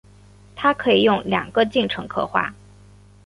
[0.55, 2.55] 它可以用两个进程刻画。